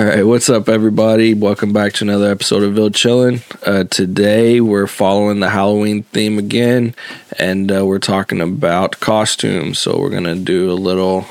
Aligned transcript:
All 0.00 0.06
right, 0.06 0.22
what's 0.22 0.48
up, 0.48 0.70
everybody? 0.70 1.34
Welcome 1.34 1.74
back 1.74 1.92
to 1.92 2.04
another 2.04 2.30
episode 2.30 2.62
of 2.62 2.72
Ville 2.72 2.88
Chillin'. 2.88 3.42
Uh, 3.68 3.84
today, 3.84 4.58
we're 4.58 4.86
following 4.86 5.40
the 5.40 5.50
Halloween 5.50 6.04
theme 6.04 6.38
again, 6.38 6.94
and 7.38 7.70
uh, 7.70 7.84
we're 7.84 7.98
talking 7.98 8.40
about 8.40 8.98
costumes. 9.00 9.78
So, 9.78 10.00
we're 10.00 10.08
going 10.08 10.24
to 10.24 10.36
do 10.36 10.70
a 10.70 10.72
little 10.72 11.26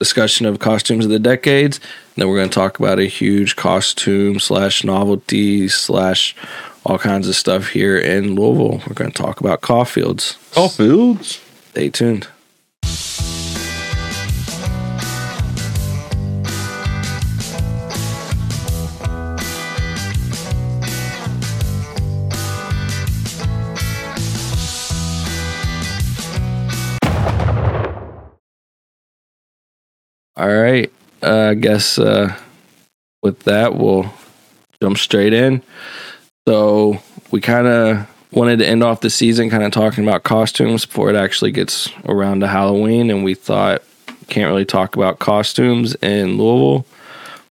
discussion 0.00 0.46
of 0.46 0.58
costumes 0.58 1.04
of 1.04 1.12
the 1.12 1.20
decades, 1.20 1.78
and 1.78 2.16
then 2.16 2.28
we're 2.28 2.38
going 2.38 2.48
to 2.48 2.54
talk 2.54 2.80
about 2.80 2.98
a 2.98 3.04
huge 3.04 3.54
costume 3.54 4.40
slash 4.40 4.82
novelty 4.82 5.68
slash 5.68 6.34
all 6.84 6.98
kinds 6.98 7.28
of 7.28 7.36
stuff 7.36 7.68
here 7.68 7.96
in 7.96 8.34
Louisville. 8.34 8.82
We're 8.88 8.94
going 8.94 9.12
to 9.12 9.22
talk 9.22 9.38
about 9.38 9.60
Caufields. 9.60 10.36
Caufields? 10.50 11.40
Stay 11.70 11.90
tuned. 11.90 12.26
All 30.40 30.48
right. 30.48 30.90
Uh, 31.22 31.48
I 31.50 31.54
guess 31.54 31.98
uh, 31.98 32.34
with 33.22 33.40
that, 33.40 33.74
we'll 33.74 34.10
jump 34.82 34.96
straight 34.96 35.34
in. 35.34 35.60
So 36.48 36.98
we 37.30 37.42
kind 37.42 37.66
of 37.66 38.08
wanted 38.32 38.60
to 38.60 38.66
end 38.66 38.82
off 38.82 39.02
the 39.02 39.10
season 39.10 39.50
kind 39.50 39.64
of 39.64 39.70
talking 39.70 40.02
about 40.02 40.22
costumes 40.22 40.86
before 40.86 41.10
it 41.10 41.16
actually 41.16 41.50
gets 41.50 41.90
around 42.06 42.40
to 42.40 42.46
Halloween. 42.46 43.10
And 43.10 43.22
we 43.22 43.34
thought, 43.34 43.82
can't 44.28 44.48
really 44.48 44.64
talk 44.64 44.96
about 44.96 45.18
costumes 45.18 45.94
in 45.96 46.38
Louisville 46.38 46.86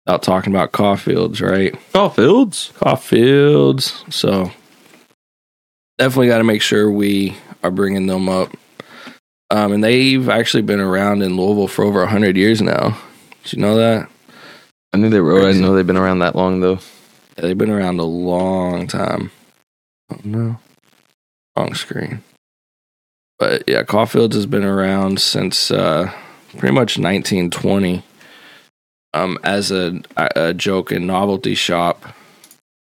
without 0.04 0.24
talking 0.24 0.52
about 0.52 0.73
Caufields, 0.73 1.40
right? 1.40 1.74
Caufields? 1.92 2.73
Caufields. 2.73 4.12
So 4.12 4.51
definitely 5.98 6.26
got 6.26 6.38
to 6.38 6.45
make 6.45 6.62
sure 6.62 6.90
we 6.90 7.37
are 7.62 7.70
bringing 7.70 8.09
them 8.09 8.29
up. 8.29 8.48
Um, 9.52 9.72
and 9.72 9.84
they've 9.84 10.30
actually 10.30 10.62
been 10.62 10.80
around 10.80 11.20
in 11.20 11.36
Louisville 11.36 11.68
for 11.68 11.84
over 11.84 12.00
100 12.00 12.38
years 12.38 12.62
now. 12.62 12.98
Did 13.45 13.52
you 13.52 13.58
know 13.58 13.76
that? 13.76 14.08
I 14.95 14.96
knew 14.96 15.10
they 15.10 15.20
were. 15.20 15.40
I 15.40 15.48
didn't 15.48 15.60
know 15.60 15.74
they've 15.74 15.86
been 15.86 15.98
around 15.98 16.20
that 16.20 16.34
long 16.34 16.60
though. 16.60 16.78
Yeah, 17.36 17.42
they've 17.42 17.58
been 17.58 17.70
around 17.70 18.00
a 18.00 18.04
long 18.04 18.86
time. 18.86 19.30
Oh 20.10 20.16
no, 20.24 20.58
wrong 21.54 21.74
screen. 21.74 22.23
But 23.38 23.64
yeah, 23.66 23.82
Caufields 23.82 24.32
has 24.32 24.46
been 24.46 24.64
around 24.64 25.20
since 25.20 25.70
uh, 25.70 26.10
pretty 26.56 26.74
much 26.74 26.96
1920 26.96 28.02
um, 29.12 29.38
as 29.45 29.70
a, 29.70 30.00
a 30.16 30.54
joke 30.54 30.92
and 30.92 31.06
novelty 31.06 31.54
shop. 31.54 32.04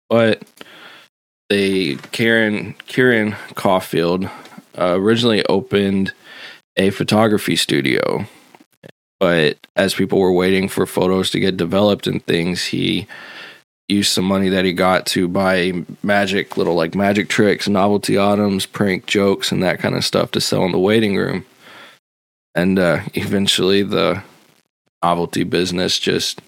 But 0.09 0.43
they 1.49 1.95
Karen 2.11 2.73
Kieran 2.87 3.33
Caufield 3.53 4.29
uh, 4.77 4.99
originally 4.99 5.45
opened 5.45 6.11
a 6.77 6.91
photography 6.91 7.55
studio. 7.55 8.25
But 9.19 9.57
as 9.75 9.95
people 9.95 10.19
were 10.19 10.31
waiting 10.31 10.69
for 10.69 10.85
photos 10.85 11.31
to 11.31 11.39
get 11.39 11.57
developed 11.57 12.05
and 12.05 12.23
things, 12.25 12.65
he 12.65 13.07
used 13.87 14.11
some 14.11 14.25
money 14.25 14.49
that 14.49 14.65
he 14.65 14.73
got 14.73 15.05
to 15.07 15.27
buy 15.27 15.73
magic, 16.03 16.55
little 16.55 16.75
like 16.75 16.93
magic 16.93 17.29
tricks, 17.29 17.67
novelty 17.67 18.19
items, 18.19 18.65
prank 18.65 19.07
jokes, 19.07 19.51
and 19.51 19.63
that 19.63 19.79
kind 19.79 19.95
of 19.95 20.05
stuff 20.05 20.31
to 20.31 20.41
sell 20.41 20.65
in 20.65 20.71
the 20.71 20.79
waiting 20.79 21.15
room. 21.15 21.45
And 22.53 22.77
uh, 22.77 23.01
eventually, 23.13 23.81
the 23.83 24.23
novelty 25.03 25.43
business 25.43 25.99
just 25.99 26.41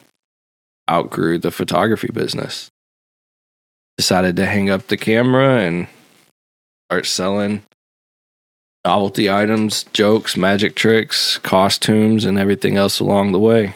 outgrew 0.90 1.38
the 1.38 1.52
photography 1.52 2.12
business. 2.12 2.70
Decided 3.98 4.36
to 4.36 4.46
hang 4.46 4.70
up 4.70 4.88
the 4.88 4.98
camera 4.98 5.60
and 5.62 5.88
start 6.88 7.06
selling 7.06 7.64
novelty 8.86 9.30
items, 9.30 9.84
jokes, 9.94 10.38
magic 10.38 10.76
tricks, 10.76 11.38
costumes, 11.40 12.26
and 12.26 12.40
everything 12.40 12.78
else 12.78 13.00
along 13.00 13.32
the 13.32 13.40
way. 13.40 13.74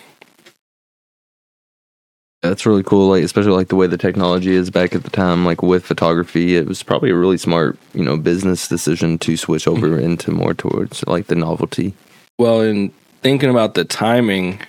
That's 2.42 2.66
really 2.66 2.84
cool. 2.84 3.10
Like 3.10 3.24
especially 3.24 3.54
like 3.54 3.70
the 3.70 3.78
way 3.78 3.88
the 3.88 3.98
technology 3.98 4.54
is 4.54 4.70
back 4.70 4.94
at 4.94 5.04
the 5.04 5.10
time. 5.10 5.46
Like 5.46 5.64
with 5.64 5.86
photography, 5.86 6.58
it 6.58 6.68
was 6.68 6.84
probably 6.84 7.10
a 7.10 7.16
really 7.16 7.38
smart, 7.38 7.78
you 7.94 8.04
know, 8.04 8.18
business 8.18 8.68
decision 8.68 9.18
to 9.20 9.38
switch 9.38 9.66
over 9.66 9.88
mm-hmm. 9.90 10.04
into 10.04 10.32
more 10.32 10.54
towards 10.54 11.06
like 11.08 11.28
the 11.28 11.36
novelty. 11.36 11.94
Well, 12.38 12.60
in 12.60 12.92
thinking 13.22 13.50
about 13.50 13.76
the 13.76 13.86
timing, 13.86 14.60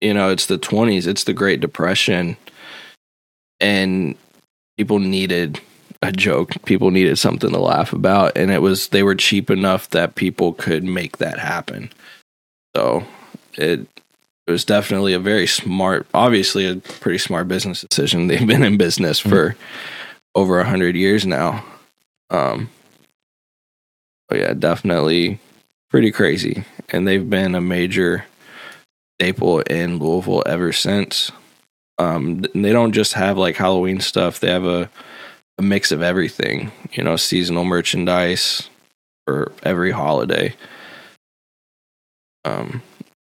you 0.00 0.14
know, 0.14 0.30
it's 0.30 0.46
the 0.46 0.56
twenties, 0.56 1.06
it's 1.06 1.24
the 1.24 1.34
Great 1.34 1.60
Depression, 1.60 2.38
and 3.60 4.16
people 4.78 4.98
needed 4.98 5.60
a 6.02 6.12
joke. 6.12 6.62
People 6.64 6.90
needed 6.90 7.18
something 7.18 7.50
to 7.50 7.58
laugh 7.58 7.92
about, 7.92 8.36
and 8.36 8.50
it 8.50 8.62
was 8.62 8.88
they 8.88 9.02
were 9.02 9.14
cheap 9.14 9.50
enough 9.50 9.90
that 9.90 10.14
people 10.14 10.52
could 10.52 10.84
make 10.84 11.18
that 11.18 11.38
happen. 11.38 11.90
So 12.76 13.04
it 13.54 13.86
it 14.46 14.50
was 14.50 14.64
definitely 14.64 15.12
a 15.12 15.18
very 15.18 15.46
smart, 15.46 16.06
obviously 16.14 16.66
a 16.66 16.76
pretty 16.76 17.18
smart 17.18 17.48
business 17.48 17.82
decision. 17.82 18.26
They've 18.28 18.46
been 18.46 18.62
in 18.62 18.76
business 18.76 19.18
for 19.18 19.50
mm-hmm. 19.50 19.60
over 20.34 20.60
a 20.60 20.68
hundred 20.68 20.96
years 20.96 21.26
now. 21.26 21.64
Um, 22.30 22.70
but 24.28 24.38
yeah, 24.38 24.52
definitely 24.54 25.40
pretty 25.90 26.10
crazy, 26.12 26.64
and 26.90 27.08
they've 27.08 27.28
been 27.28 27.54
a 27.54 27.60
major 27.62 28.26
staple 29.18 29.60
in 29.60 29.98
Louisville 29.98 30.42
ever 30.44 30.70
since. 30.72 31.32
Um, 31.98 32.42
they 32.54 32.72
don't 32.72 32.92
just 32.92 33.14
have 33.14 33.38
like 33.38 33.56
Halloween 33.56 34.00
stuff; 34.00 34.40
they 34.40 34.50
have 34.50 34.66
a 34.66 34.90
a 35.58 35.62
mix 35.62 35.92
of 35.92 36.02
everything. 36.02 36.72
You 36.92 37.04
know, 37.04 37.16
seasonal 37.16 37.64
merchandise 37.64 38.68
for 39.26 39.52
every 39.62 39.90
holiday. 39.90 40.54
Um, 42.44 42.82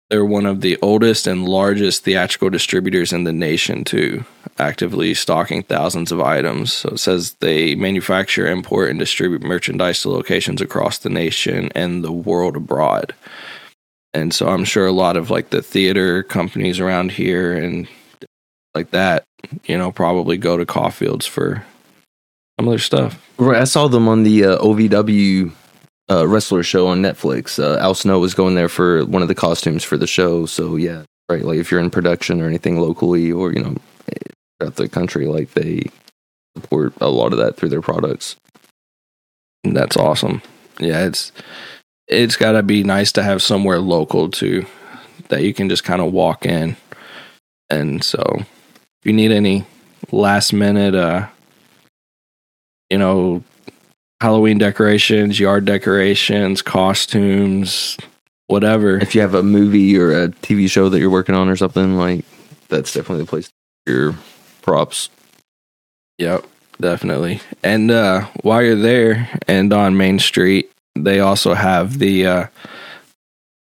they're 0.09 0.25
one 0.25 0.45
of 0.45 0.59
the 0.59 0.77
oldest 0.81 1.25
and 1.25 1.47
largest 1.47 2.03
theatrical 2.03 2.49
distributors 2.49 3.13
in 3.13 3.23
the 3.23 3.31
nation, 3.31 3.85
too, 3.85 4.25
actively 4.59 5.13
stocking 5.13 5.63
thousands 5.63 6.11
of 6.11 6.19
items. 6.19 6.73
So 6.73 6.89
it 6.89 6.97
says 6.99 7.33
they 7.39 7.75
manufacture, 7.75 8.45
import, 8.45 8.89
and 8.89 8.99
distribute 8.99 9.41
merchandise 9.41 10.01
to 10.01 10.09
locations 10.09 10.61
across 10.61 10.97
the 10.97 11.09
nation 11.09 11.71
and 11.75 12.03
the 12.03 12.11
world 12.11 12.57
abroad. 12.57 13.13
And 14.13 14.33
so 14.33 14.49
I'm 14.49 14.65
sure 14.65 14.85
a 14.85 14.91
lot 14.91 15.15
of 15.15 15.29
like 15.29 15.49
the 15.49 15.61
theater 15.61 16.23
companies 16.23 16.81
around 16.81 17.13
here 17.13 17.53
and 17.53 17.87
like 18.75 18.91
that, 18.91 19.23
you 19.63 19.77
know, 19.77 19.93
probably 19.93 20.37
go 20.37 20.57
to 20.57 20.65
Caufields 20.65 21.25
for 21.25 21.65
some 22.61 22.67
of 22.67 22.71
their 22.71 22.79
stuff. 22.79 23.31
Right, 23.37 23.59
I 23.59 23.63
saw 23.63 23.87
them 23.87 24.07
on 24.07 24.21
the 24.21 24.45
uh, 24.45 24.57
OVW 24.59 25.51
uh, 26.11 26.27
wrestler 26.27 26.61
show 26.61 26.87
on 26.87 27.01
Netflix. 27.01 27.57
Uh, 27.57 27.79
Al 27.79 27.95
Snow 27.95 28.19
was 28.19 28.35
going 28.35 28.53
there 28.53 28.69
for 28.69 29.03
one 29.05 29.23
of 29.23 29.27
the 29.27 29.35
costumes 29.35 29.83
for 29.83 29.97
the 29.97 30.05
show. 30.05 30.45
So 30.45 30.75
yeah, 30.75 31.03
right. 31.27 31.43
Like 31.43 31.57
if 31.57 31.71
you're 31.71 31.79
in 31.79 31.89
production 31.89 32.39
or 32.39 32.47
anything 32.47 32.79
locally 32.79 33.31
or 33.31 33.51
you 33.51 33.63
know 33.63 33.75
throughout 34.59 34.75
the 34.75 34.87
country, 34.87 35.25
like 35.25 35.51
they 35.53 35.89
support 36.55 36.93
a 37.01 37.09
lot 37.09 37.33
of 37.33 37.39
that 37.39 37.57
through 37.57 37.69
their 37.69 37.81
products. 37.81 38.35
That's 39.63 39.97
awesome. 39.97 40.43
Yeah, 40.79 41.05
it's 41.05 41.31
it's 42.07 42.35
got 42.35 42.51
to 42.51 42.61
be 42.61 42.83
nice 42.83 43.11
to 43.13 43.23
have 43.23 43.41
somewhere 43.41 43.79
local 43.79 44.29
too 44.29 44.67
that 45.29 45.41
you 45.41 45.53
can 45.53 45.67
just 45.67 45.83
kind 45.83 46.01
of 46.01 46.13
walk 46.13 46.45
in. 46.45 46.75
And 47.71 48.03
so, 48.03 48.21
if 48.37 49.05
you 49.05 49.13
need 49.13 49.31
any 49.31 49.65
last 50.11 50.53
minute, 50.53 50.93
uh, 50.93 51.27
you 52.91 52.97
know, 52.97 53.41
Halloween 54.19 54.57
decorations, 54.57 55.39
yard 55.39 55.65
decorations, 55.65 56.61
costumes, 56.61 57.97
whatever. 58.47 58.97
If 58.97 59.15
you 59.15 59.21
have 59.21 59.33
a 59.33 59.41
movie 59.41 59.97
or 59.97 60.11
a 60.11 60.27
TV 60.27 60.69
show 60.69 60.89
that 60.89 60.99
you're 60.99 61.09
working 61.09 61.33
on 61.33 61.47
or 61.47 61.55
something, 61.55 61.95
like 61.95 62.25
that's 62.67 62.93
definitely 62.93 63.23
the 63.23 63.29
place 63.29 63.49
your 63.87 64.15
props. 64.61 65.09
Yep, 66.17 66.45
definitely. 66.79 67.39
And 67.63 67.89
uh, 67.89 68.27
while 68.41 68.61
you're 68.61 68.75
there 68.75 69.29
and 69.47 69.71
on 69.71 69.97
Main 69.97 70.19
Street, 70.19 70.69
they 70.93 71.21
also 71.21 71.53
have 71.53 71.97
the 71.97 72.27
uh, 72.27 72.47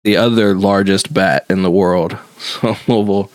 the 0.03 0.18
other 0.18 0.56
largest 0.56 1.13
bat 1.13 1.45
in 1.50 1.62
the 1.62 1.71
world. 1.71 2.18
So 2.41 2.75
Louisville 2.88 3.31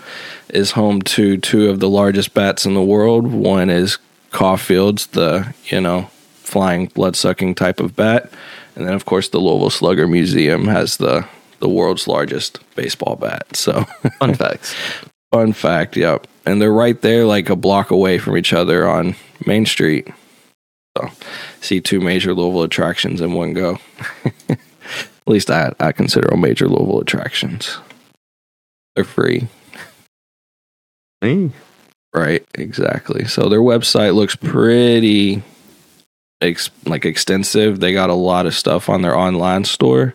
is 0.49 0.73
home 0.73 1.01
to 1.03 1.37
two 1.37 1.71
of 1.71 1.79
the 1.79 1.89
largest 1.89 2.35
bats 2.35 2.67
in 2.67 2.75
the 2.75 2.83
world. 2.83 3.29
One 3.29 3.71
is 3.71 3.99
Caufield's, 4.37 5.07
the 5.09 5.55
you 5.65 5.81
know 5.81 6.11
flying 6.35 6.87
blood 6.89 7.17
sucking 7.17 7.55
type 7.55 7.81
of 7.81 7.97
bat. 7.97 8.31
And 8.75 8.87
then, 8.87 8.93
of 8.93 9.07
course, 9.07 9.31
the 9.31 9.39
Louisville 9.39 9.71
Slugger 9.71 10.07
Museum 10.07 10.69
has 10.69 10.99
the 10.99 11.27
the 11.61 11.71
world's 11.71 12.07
largest 12.07 12.61
baseball 12.75 13.17
bat. 13.17 13.57
So, 13.57 13.83
fun 14.19 14.35
facts. 14.35 14.75
fun 15.33 15.55
fact, 15.55 15.97
yep. 15.97 16.27
And 16.45 16.61
they're 16.61 16.71
right 16.71 17.01
there, 17.01 17.25
like 17.25 17.49
a 17.49 17.57
block 17.57 17.91
away 17.91 18.19
from 18.19 18.37
each 18.37 18.53
other 18.53 18.87
on 18.87 19.17
Main 19.47 19.65
Street. 19.65 20.07
So, 20.99 21.09
see 21.63 21.81
two 21.81 22.03
major 22.03 22.35
Louisville 22.35 22.65
attractions 22.65 23.23
in 23.23 23.33
one 23.33 23.55
go. 23.55 23.79
At 24.51 24.59
least 25.27 25.51
I, 25.51 25.73
I 25.81 25.93
consider 25.93 26.29
them 26.29 26.43
major 26.43 26.69
Louisville 26.69 27.01
attractions. 27.01 27.79
They're 28.95 29.05
free. 29.05 29.49
Hey. 31.23 31.51
Right, 32.17 32.47
exactly. 32.55 33.27
So 33.27 33.51
their 33.51 33.61
website 33.61 34.15
looks 34.15 34.35
pretty 34.35 35.43
ex- 36.41 36.71
like 36.87 37.05
extensive. 37.05 37.79
They 37.81 37.93
got 37.93 38.09
a 38.09 38.15
lot 38.15 38.47
of 38.47 38.55
stuff 38.55 38.89
on 38.89 39.03
their 39.03 39.15
online 39.15 39.65
store, 39.65 40.15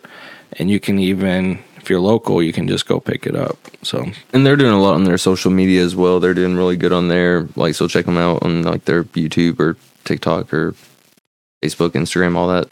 and 0.54 0.68
you 0.68 0.80
can 0.80 0.98
even 0.98 1.62
if 1.76 1.88
you're 1.88 2.00
local, 2.00 2.42
you 2.42 2.52
can 2.52 2.66
just 2.66 2.86
go 2.86 2.98
pick 2.98 3.24
it 3.24 3.36
up. 3.36 3.56
So 3.82 4.04
And 4.32 4.44
they're 4.44 4.56
doing 4.56 4.72
a 4.72 4.80
lot 4.82 4.94
on 4.94 5.04
their 5.04 5.16
social 5.18 5.52
media 5.52 5.84
as 5.84 5.94
well. 5.94 6.18
They're 6.18 6.34
doing 6.34 6.56
really 6.56 6.76
good 6.76 6.92
on 6.92 7.06
there. 7.06 7.48
Like, 7.54 7.76
so 7.76 7.86
check 7.86 8.06
them 8.06 8.18
out 8.18 8.42
on 8.42 8.62
like 8.62 8.84
their 8.84 9.04
YouTube 9.04 9.60
or 9.60 9.76
TikTok 10.04 10.52
or 10.52 10.74
Facebook, 11.64 11.90
Instagram, 11.90 12.36
all 12.36 12.48
that. 12.48 12.68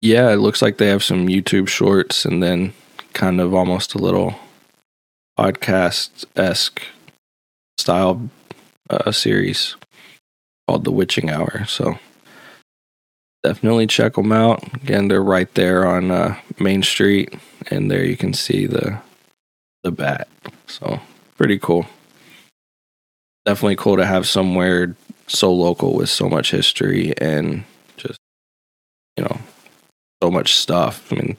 yeah, 0.00 0.30
it 0.32 0.36
looks 0.36 0.62
like 0.62 0.78
they 0.78 0.86
have 0.86 1.02
some 1.02 1.26
YouTube 1.26 1.66
shorts, 1.68 2.24
and 2.24 2.40
then 2.40 2.74
kind 3.12 3.40
of 3.40 3.52
almost 3.54 3.94
a 3.94 3.98
little 3.98 4.36
podcast 5.36 6.26
esque 6.36 6.82
style 7.80 8.30
uh, 8.88 9.10
series 9.10 9.76
called 10.68 10.84
The 10.84 10.92
Witching 10.92 11.30
Hour. 11.30 11.64
So 11.66 11.98
definitely 13.42 13.86
check 13.86 14.14
them 14.14 14.32
out. 14.32 14.62
Again, 14.74 15.08
they're 15.08 15.22
right 15.22 15.52
there 15.54 15.86
on 15.86 16.10
uh, 16.10 16.36
Main 16.58 16.82
Street, 16.82 17.34
and 17.70 17.90
there 17.90 18.04
you 18.04 18.16
can 18.16 18.34
see 18.34 18.66
the 18.66 19.00
the 19.82 19.90
bat. 19.90 20.28
So 20.66 21.00
pretty 21.36 21.58
cool. 21.58 21.86
Definitely 23.46 23.76
cool 23.76 23.96
to 23.96 24.06
have 24.06 24.28
somewhere 24.28 24.94
so 25.26 25.52
local 25.52 25.94
with 25.94 26.10
so 26.10 26.28
much 26.28 26.50
history 26.50 27.14
and 27.18 27.64
just 27.96 28.18
you 29.16 29.24
know 29.24 29.38
so 30.22 30.30
much 30.30 30.54
stuff. 30.54 31.10
I 31.12 31.16
mean, 31.16 31.36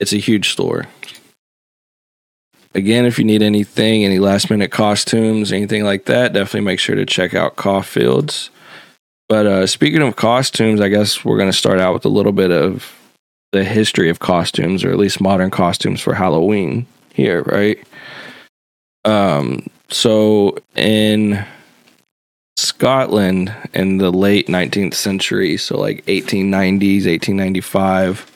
it's 0.00 0.12
a 0.12 0.18
huge 0.18 0.50
store. 0.50 0.86
Again, 2.74 3.06
if 3.06 3.18
you 3.18 3.24
need 3.24 3.42
anything, 3.42 4.04
any 4.04 4.18
last 4.18 4.50
minute 4.50 4.70
costumes, 4.70 5.52
anything 5.52 5.84
like 5.84 6.04
that, 6.04 6.32
definitely 6.32 6.60
make 6.62 6.80
sure 6.80 6.96
to 6.96 7.06
check 7.06 7.34
out 7.34 7.56
Caufield's. 7.56 8.50
But 9.28 9.46
uh, 9.46 9.66
speaking 9.66 10.02
of 10.02 10.16
costumes, 10.16 10.80
I 10.80 10.88
guess 10.88 11.24
we're 11.24 11.38
going 11.38 11.50
to 11.50 11.56
start 11.56 11.80
out 11.80 11.94
with 11.94 12.04
a 12.04 12.10
little 12.10 12.32
bit 12.32 12.50
of 12.50 12.94
the 13.52 13.64
history 13.64 14.10
of 14.10 14.18
costumes, 14.18 14.84
or 14.84 14.90
at 14.90 14.98
least 14.98 15.20
modern 15.20 15.50
costumes 15.50 16.00
for 16.00 16.14
Halloween 16.14 16.86
here, 17.14 17.42
right? 17.42 17.78
Um, 19.04 19.66
so 19.88 20.58
in 20.76 21.44
Scotland 22.56 23.54
in 23.72 23.98
the 23.98 24.10
late 24.10 24.48
19th 24.48 24.94
century, 24.94 25.56
so 25.56 25.78
like 25.78 26.04
1890s, 26.06 27.06
1895, 27.06 28.30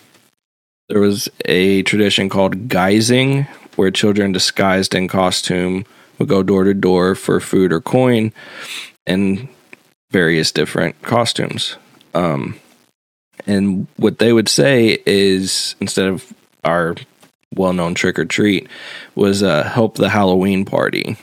there 0.89 1.01
was 1.01 1.29
a 1.45 1.83
tradition 1.83 2.29
called 2.29 2.69
guising, 2.69 3.47
where 3.77 3.91
children 3.91 4.33
disguised 4.33 4.95
in 4.95 5.09
costume 5.09 5.85
would 6.19 6.29
go 6.29 6.43
door 6.43 6.65
to 6.65 6.75
door 6.75 7.15
for 7.15 7.41
food 7.41 7.73
or 7.73 7.81
coin 7.81 8.33
in 9.07 9.49
various 10.11 10.53
different 10.53 11.01
costumes. 11.03 11.77
Um, 12.15 12.61
and 13.47 13.87
what 13.97 14.19
they 14.19 14.33
would 14.33 14.49
say 14.49 14.99
is 15.07 15.75
instead 15.81 16.07
of 16.07 16.33
our 16.65 16.95
well 17.55 17.73
known 17.73 17.95
trick 17.95 18.19
or 18.19 18.25
treat, 18.25 18.69
was 19.15 19.43
uh, 19.43 19.65
help 19.65 19.97
the 19.97 20.09
Halloween 20.09 20.65
party. 20.65 21.17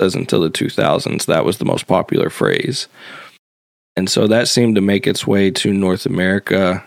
Says 0.00 0.14
until 0.14 0.40
the 0.40 0.50
2000s, 0.50 1.26
that 1.26 1.44
was 1.44 1.58
the 1.58 1.64
most 1.64 1.86
popular 1.86 2.28
phrase. 2.30 2.88
And 3.96 4.10
so 4.10 4.26
that 4.26 4.48
seemed 4.48 4.74
to 4.74 4.80
make 4.80 5.06
its 5.06 5.26
way 5.26 5.50
to 5.50 5.72
North 5.72 6.06
America 6.06 6.84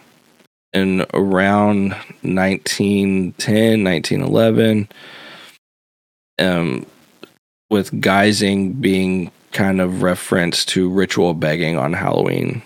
in 0.75 1.05
around 1.13 1.91
1910, 2.21 3.83
1911, 3.83 4.89
um, 6.37 6.85
with 7.69 7.91
guising 7.93 8.79
being 8.81 9.31
kind 9.53 9.79
of 9.79 10.01
reference 10.01 10.65
to 10.65 10.89
ritual 10.89 11.33
begging 11.33 11.77
on 11.77 11.93
Halloween 11.93 12.61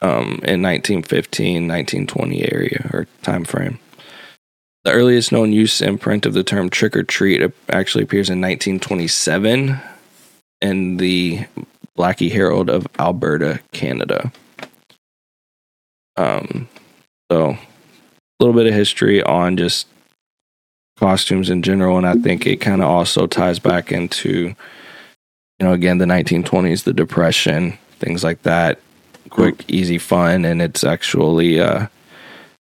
um, 0.00 0.38
in 0.44 0.62
1915, 0.62 1.66
1920 1.66 2.52
area 2.52 2.88
or 2.92 3.08
time 3.22 3.44
frame. 3.44 3.80
The 4.84 4.92
earliest 4.92 5.32
known 5.32 5.52
use 5.52 5.82
imprint 5.82 6.24
of 6.26 6.34
the 6.34 6.44
term 6.44 6.70
trick 6.70 6.96
or 6.96 7.02
treat 7.02 7.42
actually 7.68 8.04
appears 8.04 8.30
in 8.30 8.40
1927 8.40 9.78
in 10.62 10.96
the 10.98 11.46
Blackie 11.98 12.30
Herald 12.30 12.70
of 12.70 12.86
Alberta, 12.98 13.60
Canada. 13.72 14.32
Um, 16.16 16.68
so, 17.30 17.50
a 17.50 17.58
little 18.40 18.54
bit 18.54 18.66
of 18.66 18.74
history 18.74 19.22
on 19.22 19.56
just 19.56 19.86
costumes 20.98 21.48
in 21.48 21.62
general, 21.62 21.96
and 21.96 22.06
I 22.06 22.14
think 22.14 22.46
it 22.46 22.56
kind 22.56 22.82
of 22.82 22.88
also 22.88 23.26
ties 23.26 23.58
back 23.58 23.92
into, 23.92 24.48
you 24.48 24.56
know, 25.60 25.72
again 25.72 25.98
the 25.98 26.06
1920s, 26.06 26.84
the 26.84 26.92
Depression, 26.92 27.78
things 27.98 28.24
like 28.24 28.42
that. 28.42 28.80
Quick, 29.28 29.64
easy 29.68 29.98
fun, 29.98 30.44
and 30.44 30.60
it's 30.60 30.82
actually 30.82 31.60
uh, 31.60 31.86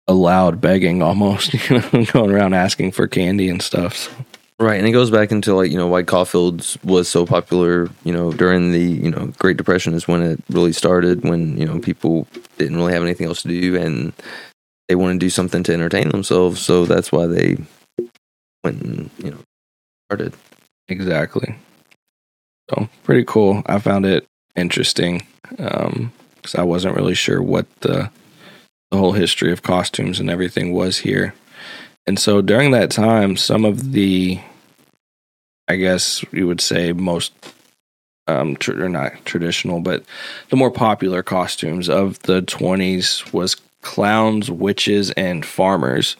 allowed 0.06 0.61
begging 0.61 1.03
almost, 1.03 1.53
you 1.71 1.79
know, 1.79 2.05
going 2.12 2.31
around 2.31 2.55
asking 2.55 2.93
for 2.93 3.09
candy 3.09 3.49
and 3.49 3.61
stuff. 3.61 3.97
So, 3.97 4.12
Right, 4.61 4.79
and 4.79 4.87
it 4.87 4.93
goes 4.93 5.11
back 5.11 5.33
into 5.33 5.53
like 5.55 5.73
you 5.73 5.77
know 5.77 5.89
why 5.89 6.05
Caufield's 6.05 6.79
was 6.85 7.09
so 7.09 7.27
popular. 7.27 7.89
You 8.05 8.12
know, 8.12 8.33
during 8.33 8.71
the 8.71 8.81
you 8.81 9.11
know 9.11 9.33
Great 9.39 9.56
Depression 9.56 9.95
is 9.95 10.06
when 10.06 10.23
it 10.23 10.41
really 10.49 10.73
started. 10.73 11.25
When 11.25 11.59
you 11.59 11.67
know 11.67 11.81
people 11.81 12.29
didn't 12.56 12.77
really 12.77 12.93
have 12.93 13.03
anything 13.03 13.27
else 13.27 13.43
to 13.43 13.49
do, 13.49 13.77
and 13.77 14.12
they 14.89 14.95
want 14.95 15.15
to 15.15 15.19
do 15.19 15.29
something 15.31 15.65
to 15.65 15.73
entertain 15.73 16.09
themselves. 16.11 16.61
So 16.61 16.85
that's 16.87 17.11
why 17.11 17.27
they 17.27 17.56
went 18.62 18.81
and 18.83 19.11
you 19.19 19.33
know 19.33 19.39
started. 20.09 20.35
Exactly. 20.89 21.56
So 22.71 22.89
pretty 23.03 23.25
cool. 23.25 23.62
I 23.67 23.81
found 23.81 24.06
it 24.06 24.25
interesting 24.55 25.27
um, 25.59 26.12
because 26.37 26.55
I 26.55 26.62
wasn't 26.62 26.97
really 26.97 27.15
sure 27.15 27.43
what 27.43 27.67
the 27.81 28.09
the 28.93 28.99
whole 28.99 29.12
history 29.12 29.51
of 29.51 29.62
costumes 29.62 30.21
and 30.21 30.31
everything 30.31 30.73
was 30.73 30.99
here. 30.99 31.35
And 32.06 32.19
so 32.19 32.43
during 32.43 32.71
that 32.73 32.91
time, 32.91 33.37
some 33.37 33.65
of 33.65 33.93
the, 33.93 34.41
I 35.69 35.77
guess 35.77 36.25
you 36.33 36.47
would 36.47 36.61
say 36.61 36.93
most, 36.93 37.33
um, 38.27 38.56
tr- 38.56 38.85
or 38.85 38.89
not 38.89 39.25
traditional, 39.25 39.81
but 39.81 40.05
the 40.51 40.56
more 40.56 40.71
popular 40.71 41.23
costumes 41.23 41.89
of 41.89 42.19
the 42.21 42.43
20s 42.43 43.33
was 43.33 43.56
clowns, 43.83 44.51
witches, 44.51 45.11
and 45.12 45.45
farmers. 45.45 46.17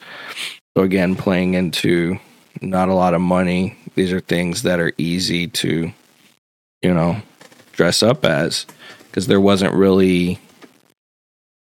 So 0.77 0.83
again, 0.83 1.17
playing 1.17 1.55
into 1.55 2.19
not 2.61 2.89
a 2.89 2.95
lot 2.95 3.15
of 3.15 3.21
money. 3.21 3.77
These 3.95 4.13
are 4.13 4.21
things 4.21 4.63
that 4.63 4.81
are 4.81 4.93
easy 4.99 5.49
to, 5.49 5.93
you 6.83 6.95
know, 6.95 7.21
dress 7.73 8.03
up 8.03 8.25
as 8.25 8.67
because 9.07 9.27
there 9.27 9.41
wasn't 9.41 9.75
really 9.75 10.39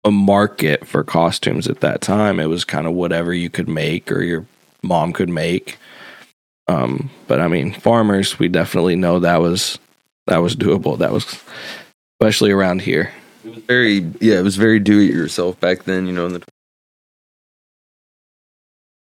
a 0.05 0.11
market 0.11 0.87
for 0.87 1.03
costumes 1.03 1.67
at 1.67 1.81
that 1.81 2.01
time. 2.01 2.39
It 2.39 2.47
was 2.47 2.65
kind 2.65 2.87
of 2.87 2.93
whatever 2.93 3.33
you 3.33 3.51
could 3.51 3.69
make 3.69 4.13
or 4.13 4.23
your 4.23 4.47
mom 4.83 5.13
could 5.13 5.31
make. 5.31 5.79
Um, 6.69 7.11
but 7.27 7.41
I 7.41 7.49
mean, 7.49 7.73
farmers, 7.73 8.39
we 8.39 8.49
definitely 8.49 8.97
know 8.97 9.19
that 9.19 9.41
was 9.41 9.79
that 10.27 10.39
was 10.39 10.57
doable. 10.57 10.99
That 10.99 11.13
was 11.13 11.43
especially 12.21 12.51
around 12.51 12.83
here. 12.83 13.13
It 13.45 13.55
was 13.55 13.65
very 13.65 14.11
yeah, 14.21 14.39
it 14.39 14.45
was 14.45 14.57
very 14.57 14.79
do 14.79 15.01
it 15.01 15.13
yourself 15.13 15.59
back 15.61 15.85
then. 15.85 16.07
You 16.07 16.13
know, 16.13 16.27
in 16.27 16.33
the 16.35 16.43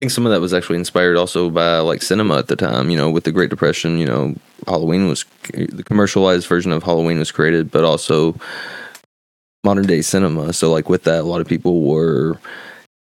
I 0.01 0.05
think 0.05 0.11
some 0.11 0.25
of 0.25 0.31
that 0.31 0.39
was 0.39 0.53
actually 0.53 0.77
inspired 0.77 1.17
also 1.17 1.49
by 1.49 1.79
like 1.79 2.01
cinema 2.01 2.37
at 2.37 2.47
the 2.47 2.55
time. 2.55 2.89
You 2.89 2.95
know, 2.95 3.09
with 3.09 3.25
the 3.25 3.33
Great 3.33 3.49
Depression, 3.49 3.97
you 3.97 4.05
know, 4.05 4.35
Halloween 4.65 5.09
was 5.09 5.25
the 5.53 5.83
commercialized 5.83 6.47
version 6.47 6.71
of 6.71 6.83
Halloween 6.83 7.19
was 7.19 7.33
created, 7.33 7.69
but 7.69 7.83
also 7.83 8.35
modern 9.63 9.85
day 9.85 10.01
cinema. 10.01 10.53
So 10.53 10.71
like 10.71 10.89
with 10.89 11.03
that, 11.03 11.21
a 11.21 11.23
lot 11.23 11.41
of 11.41 11.47
people 11.47 11.81
were 11.81 12.37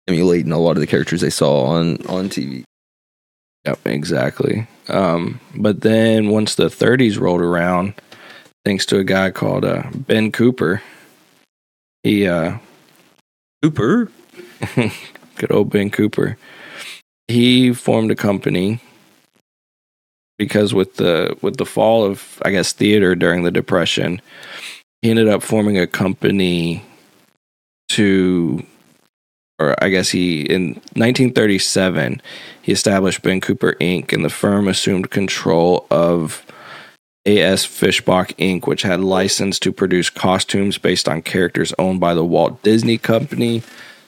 emulating 0.09 0.53
a 0.53 0.59
lot 0.59 0.77
of 0.77 0.81
the 0.81 0.87
characters 0.87 1.21
they 1.21 1.31
saw 1.31 1.65
on 1.65 1.97
on 2.07 2.29
TV. 2.29 2.65
Yep, 3.65 3.81
exactly. 3.87 4.67
Um, 4.89 5.41
but 5.55 5.81
then 5.81 6.31
once 6.31 6.55
the 6.55 6.67
30s 6.67 7.19
rolled 7.19 7.41
around, 7.41 7.95
thanks 8.65 8.87
to 8.87 8.99
a 8.99 9.05
guy 9.05 9.33
called 9.33 9.65
uh, 9.65 9.83
Ben 9.93 10.31
Cooper, 10.31 10.83
he 12.05 12.29
uh, 12.29 12.59
Cooper, 13.63 14.09
good 14.77 15.51
old 15.51 15.71
Ben 15.71 15.91
Cooper, 15.91 16.39
he 17.27 17.75
formed 17.75 18.13
a 18.13 18.17
company 18.17 18.81
because 20.39 20.73
with 20.73 20.95
the 20.97 21.37
with 21.43 21.57
the 21.57 21.67
fall 21.67 22.05
of 22.05 22.41
I 22.45 22.51
guess 22.51 22.73
theater 22.73 23.15
during 23.17 23.43
the 23.43 23.51
depression, 23.51 24.21
he 25.07 25.11
ended 25.11 25.29
up 25.29 25.41
forming 25.41 25.79
a 25.79 25.87
company 25.87 26.83
to 27.89 28.61
or 29.61 29.77
I 29.83 29.89
guess 29.89 30.09
he 30.09 30.41
in 30.41 30.75
1937 30.95 32.21
he 32.61 32.73
established 32.73 33.23
Ben 33.23 33.41
Cooper 33.41 33.75
Inc. 33.81 34.13
and 34.13 34.25
the 34.25 34.29
firm 34.29 34.67
assumed 34.67 35.13
control 35.13 35.87
of 35.93 36.45
AS 37.25 37.65
Fishbach 37.65 38.35
Inc., 38.35 38.67
which 38.67 38.83
had 38.83 38.99
license 38.99 39.61
to 39.61 39.71
produce 39.71 40.11
costumes 40.11 40.77
based 40.77 41.09
on 41.09 41.23
characters 41.23 41.73
owned 41.79 42.01
by 42.01 42.13
the 42.13 42.25
Walt 42.25 42.61
Disney 42.65 42.99
Company. 42.99 43.63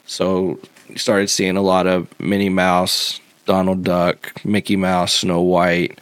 So 0.04 0.58
you 0.88 0.98
started 0.98 1.30
seeing 1.30 1.56
a 1.56 1.62
lot 1.62 1.86
of 1.86 2.08
Minnie 2.18 2.48
Mouse, 2.48 3.20
Donald 3.46 3.84
Duck, 3.84 4.44
Mickey 4.44 4.74
Mouse, 4.74 5.14
Snow 5.14 5.42
White, 5.42 6.00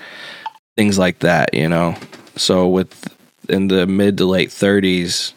things 0.75 0.99
like 0.99 1.19
that, 1.19 1.53
you 1.53 1.69
know. 1.69 1.97
So 2.37 2.67
with 2.67 3.16
in 3.49 3.69
the 3.69 3.87
mid 3.87 4.19
to 4.19 4.27
late 4.27 4.51
30s, 4.51 5.33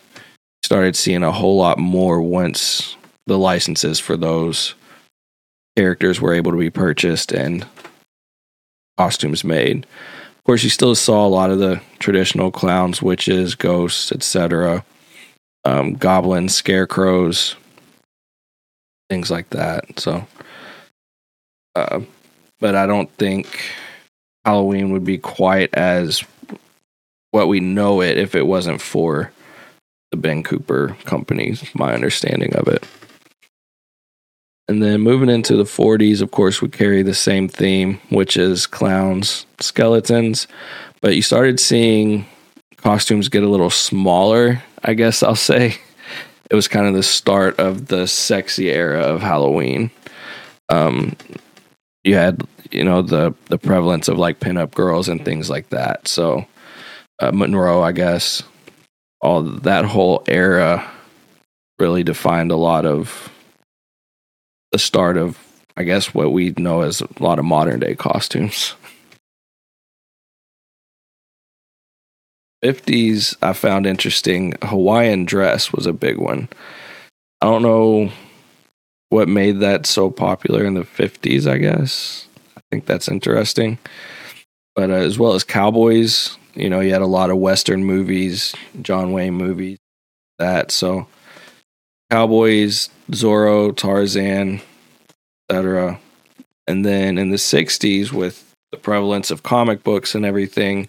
started 0.63 0.96
seeing 0.96 1.24
a 1.24 1.32
whole 1.32 1.58
lot 1.58 1.78
more 1.78 2.22
once 2.22 2.96
the 3.28 3.38
licenses 3.38 4.00
for 4.00 4.18
those 4.18 4.75
characters 5.75 6.20
were 6.20 6.34
able 6.34 6.51
to 6.51 6.58
be 6.58 6.70
purchased 6.70 7.32
and 7.32 7.66
costumes 8.98 9.44
made. 9.44 9.86
Of 10.38 10.44
course, 10.46 10.63
you 10.63 10.70
still 10.70 10.96
saw 10.96 11.25
a 11.25 11.30
lot 11.30 11.51
of 11.51 11.60
the 11.60 11.82
traditional 12.00 12.51
clowns, 12.51 13.01
witches, 13.01 13.56
ghosts, 13.56 14.12
etc., 14.12 14.84
um, 15.66 15.94
goblins, 15.94 16.56
scarecrows, 16.56 17.56
things 19.10 19.30
like 19.30 19.50
that. 19.50 20.00
So, 20.00 20.25
uh, 21.75 22.01
but 22.60 22.75
I 22.75 22.88
don't 22.88 23.12
think 23.13 23.48
Halloween 24.46 24.92
would 24.92 25.04
be 25.04 25.18
quite 25.18 25.74
as 25.74 26.24
what 27.32 27.48
we 27.48 27.60
know 27.60 28.02
it 28.02 28.18
if 28.18 28.36
it 28.36 28.48
wasn't 28.48 28.82
for 28.82 29.32
the 30.12 30.18
Ben 30.18 30.44
Cooper 30.44 30.98
company, 31.06 31.56
my 31.74 31.94
understanding 31.94 32.56
of 32.56 32.68
it. 32.68 32.84
And 34.68 34.84
then 34.84 35.02
moving 35.02 35.30
into 35.30 35.56
the 35.56 35.64
40s, 35.64 36.22
of 36.22 36.30
course, 36.30 36.62
we 36.62 36.70
carry 36.70 37.02
the 37.02 37.16
same 37.16 37.48
theme, 37.48 38.00
which 38.10 38.38
is 38.38 38.68
clowns, 38.68 39.48
skeletons. 39.60 40.48
But 41.02 41.16
you 41.16 41.24
started 41.24 41.60
seeing 41.60 42.28
costumes 42.78 43.30
get 43.30 43.44
a 43.44 43.50
little 43.50 43.72
smaller, 43.72 44.62
I 44.84 44.94
guess 44.94 45.24
I'll 45.24 45.36
say. 45.36 45.78
It 46.52 46.56
was 46.56 46.68
kind 46.68 46.88
of 46.88 46.94
the 46.94 47.04
start 47.04 47.60
of 47.60 47.88
the 47.88 48.08
sexy 48.08 48.70
era 48.70 49.02
of 49.02 49.22
Halloween. 49.22 49.92
Um, 50.70 51.16
you 52.04 52.16
had, 52.16 52.42
you 52.72 52.84
know, 52.84 53.02
the 53.02 53.34
the 53.46 53.58
prevalence 53.58 54.08
of 54.08 54.18
like 54.18 54.40
pinup 54.40 54.72
girls 54.72 55.10
and 55.10 55.24
things 55.24 55.50
like 55.50 55.70
that. 55.70 56.08
So 56.08 56.46
uh, 57.20 57.32
Monroe, 57.34 57.82
I 57.82 57.92
guess, 57.92 58.44
all 59.22 59.44
that 59.44 59.86
whole 59.86 60.24
era 60.28 60.90
really 61.78 62.04
defined 62.04 62.52
a 62.52 62.56
lot 62.56 62.86
of 62.86 63.32
the 64.72 64.80
start 64.80 65.18
of, 65.18 65.38
I 65.76 65.84
guess, 65.84 66.14
what 66.14 66.32
we 66.32 66.54
know 66.58 66.82
as 66.82 67.02
a 67.02 67.08
lot 67.20 67.40
of 67.40 67.46
modern 67.46 67.80
day 67.80 67.96
costumes. 67.96 68.76
50s, 72.64 73.36
I 73.42 73.54
found 73.54 73.86
interesting. 73.86 74.54
Hawaiian 74.62 75.26
dress 75.26 75.72
was 75.72 75.86
a 75.86 75.94
big 75.94 76.18
one. 76.18 76.50
I 77.42 77.46
don't 77.46 77.62
know 77.62 78.12
what 79.10 79.30
made 79.30 79.60
that 79.62 79.86
so 79.86 80.10
popular 80.10 80.66
in 80.66 80.74
the 80.74 80.82
50s, 80.84 81.50
I 81.50 81.58
guess. 81.58 82.28
I 82.58 82.62
think 82.70 82.86
that's 82.86 83.08
interesting. 83.08 83.78
But 84.76 84.92
uh, 84.92 84.96
as 84.96 85.18
well 85.18 85.34
as 85.34 85.44
cowboys, 85.44 86.38
you 86.53 86.70
know, 86.70 86.79
you 86.79 86.91
had 86.91 87.01
a 87.01 87.08
lot 87.08 87.29
of 87.29 87.38
Western 87.38 87.84
movies, 87.84 88.56
John 88.82 89.12
Wayne 89.12 89.34
movies, 89.34 89.77
that. 90.38 90.72
So, 90.72 91.08
Cowboys, 92.10 92.89
Zorro, 93.12 93.75
Tarzan, 93.75 94.62
etc. 95.50 96.00
And 96.68 96.86
then 96.86 97.18
in 97.18 97.29
the 97.29 97.38
60s, 97.38 98.12
with 98.12 98.53
the 98.72 98.77
prevalence 98.77 99.32
of 99.32 99.44
comic 99.44 99.84
books 99.84 100.15
and 100.15 100.25
everything, 100.25 100.88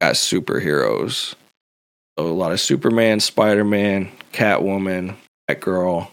got 0.00 0.14
superheroes. 0.14 1.34
So, 2.18 2.26
a 2.26 2.28
lot 2.28 2.52
of 2.52 2.60
Superman, 2.60 3.20
Spider 3.20 3.64
Man, 3.64 4.10
Catwoman, 4.32 5.16
Batgirl, 5.50 6.08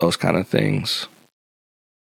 those 0.00 0.16
kind 0.16 0.36
of 0.36 0.46
things, 0.46 1.08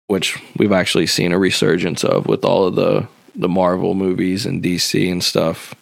which 0.06 0.40
we've 0.56 0.72
actually 0.72 1.06
seen 1.06 1.32
a 1.32 1.38
resurgence 1.38 2.04
of 2.04 2.26
with 2.26 2.44
all 2.44 2.66
of 2.66 2.74
the 2.74 3.06
the 3.34 3.48
Marvel 3.48 3.94
movies 3.94 4.46
and 4.46 4.62
DC 4.62 5.10
and 5.10 5.22
stuff. 5.22 5.74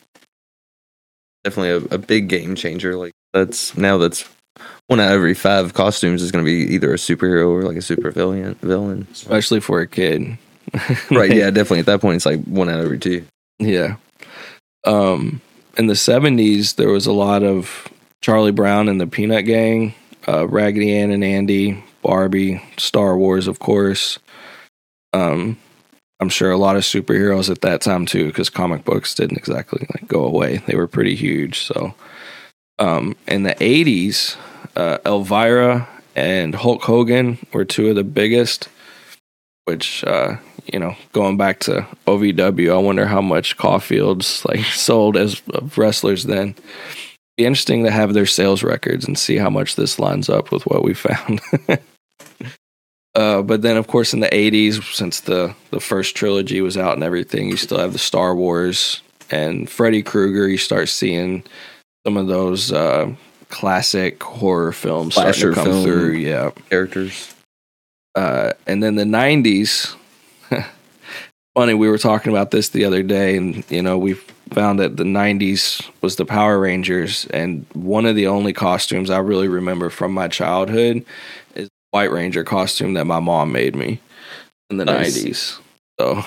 Definitely 1.45 1.89
a, 1.89 1.95
a 1.95 1.99
big 1.99 2.29
game 2.29 2.55
changer. 2.55 2.97
Like 2.97 3.13
that's 3.33 3.77
now 3.77 3.99
that's 3.99 4.25
one 4.89 5.01
out 5.01 5.09
of 5.09 5.13
every 5.13 5.35
five 5.35 5.75
costumes 5.75 6.23
is 6.23 6.33
going 6.33 6.45
to 6.45 6.49
be 6.49 6.75
either 6.75 6.93
a 6.93 6.97
superhero 6.97 7.49
or 7.49 7.63
like 7.63 7.77
a 7.77 7.83
super 7.83 8.11
villain. 8.11 8.55
Villain, 8.63 9.07
especially 9.13 9.61
for 9.61 9.81
a 9.81 9.87
kid. 9.87 10.39
right? 11.11 11.35
Yeah, 11.35 11.51
definitely. 11.51 11.81
At 11.81 11.87
that 11.87 12.01
point, 12.01 12.17
it's 12.17 12.27
like 12.27 12.43
one 12.45 12.69
out 12.69 12.81
of 12.81 12.85
every 12.85 12.99
two. 12.99 13.25
Yeah. 13.59 13.97
Um, 14.85 15.41
in 15.77 15.87
the 15.87 15.97
seventies, 15.97 16.75
there 16.75 16.91
was 16.91 17.07
a 17.07 17.13
lot 17.13 17.43
of 17.43 17.89
Charlie 18.21 18.53
Brown 18.53 18.89
and 18.89 19.01
the 19.01 19.07
Peanut 19.07 19.45
Gang, 19.45 19.95
uh, 20.27 20.47
Raggedy 20.49 20.97
Ann 20.97 21.11
and 21.11 21.25
Andy, 21.25 21.83
Barbie, 22.03 22.63
Star 22.77 23.17
Wars, 23.17 23.47
of 23.47 23.59
course. 23.59 24.19
Um, 25.13 25.59
I'm 26.21 26.29
sure 26.29 26.51
a 26.51 26.57
lot 26.57 26.77
of 26.77 26.83
superheroes 26.83 27.49
at 27.49 27.61
that 27.61 27.81
time 27.81 28.05
too, 28.05 28.27
because 28.27 28.51
comic 28.51 28.85
books 28.85 29.15
didn't 29.15 29.39
exactly 29.39 29.87
like 29.95 30.09
go 30.09 30.25
away. 30.25 30.59
They 30.67 30.75
were 30.75 30.89
pretty 30.89 31.15
huge. 31.15 31.61
So, 31.61 31.95
um, 32.79 33.17
in 33.27 33.45
the 33.45 33.55
'80s, 33.55 34.37
uh, 34.77 34.99
Elvira 35.07 35.89
and 36.17 36.55
Hulk 36.55 36.83
Hogan 36.83 37.39
were 37.53 37.65
two 37.65 37.89
of 37.89 37.97
the 37.97 38.05
biggest. 38.05 38.69
Which, 39.65 40.03
uh, 40.05 40.37
you 40.73 40.79
know, 40.79 40.97
going 41.13 41.37
back 41.37 41.61
to 41.61 41.87
OVW, 42.07 42.73
I 42.73 42.79
wonder 42.79 43.05
how 43.05 43.21
much 43.21 43.59
Caufield's 43.59 44.43
like 44.47 44.65
sold 44.65 45.17
as 45.17 45.43
wrestlers 45.77 46.25
then. 46.25 46.55
Be 47.37 47.45
interesting 47.45 47.85
to 47.85 47.91
have 47.91 48.15
their 48.15 48.27
sales 48.27 48.63
records 48.63 49.07
and 49.07 49.17
see 49.17 49.37
how 49.37 49.51
much 49.51 49.77
this 49.77 49.99
lines 49.99 50.29
up 50.29 50.51
with 50.51 50.65
what 50.67 50.83
we 50.83 50.95
found. 50.95 51.41
Uh, 53.19 53.43
but 53.43 53.63
then, 53.63 53.77
of 53.77 53.89
course, 53.89 54.15
in 54.15 54.21
the 54.21 54.29
'80s, 54.29 54.95
since 54.95 55.19
the 55.21 55.53
the 55.71 55.81
first 55.81 56.15
trilogy 56.15 56.61
was 56.61 56.77
out 56.77 56.95
and 56.95 57.03
everything, 57.03 57.49
you 57.49 57.57
still 57.57 57.79
have 57.79 57.93
the 57.93 57.99
Star 57.99 58.33
Wars 58.37 59.03
and 59.29 59.69
Freddy 59.69 60.05
Krueger. 60.05 60.47
You 60.47 60.57
start 60.57 60.89
seeing 60.89 61.43
some 62.07 62.17
of 62.17 62.29
those 62.29 62.71
uh, 62.71 63.13
classic 63.49 64.23
horror 64.23 64.71
films 64.71 65.15
Slasher 65.15 65.53
starting 65.53 65.65
to 65.65 65.71
come 65.71 65.83
through. 65.83 66.13
Yeah, 66.13 66.53
Characters. 66.71 67.35
uh, 68.15 68.53
and 68.69 68.85
then 68.85 68.95
the 68.95 69.03
'90s. 69.03 69.97
funny, 71.57 71.75
we 71.75 71.89
were 71.89 71.99
talking 71.99 72.31
about 72.31 72.53
this 72.53 72.69
the 72.69 72.85
other 72.85 73.03
day, 73.03 73.37
and 73.37 73.69
you 73.69 73.83
know 73.83 73.99
we 73.99 74.15
found 74.53 74.79
that 74.79 74.97
the 74.97 75.03
'90s 75.03 75.85
was 76.03 76.15
the 76.15 76.25
Power 76.25 76.61
Rangers, 76.61 77.27
and 77.35 77.67
one 77.73 78.07
of 78.07 78.15
the 78.15 78.29
only 78.29 78.53
costumes 78.53 79.11
I 79.11 79.19
really 79.19 79.49
remember 79.49 79.91
from 79.91 80.13
my 80.13 80.29
childhood 80.29 81.05
is 81.57 81.69
White 81.91 82.11
Ranger 82.11 82.45
costume 82.45 82.95
that 82.95 83.07
my 83.07 83.21
mom 83.21 83.53
made 83.53 83.75
me 83.75 84.01
in 84.71 84.77
the 84.77 84.85
Nice. 84.85 85.19
'90s. 85.25 85.61
So 86.01 86.23